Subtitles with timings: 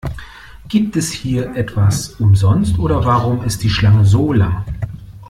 [0.67, 4.65] Gibt es hier etwas umsonst, oder warum ist die Schlange so lang?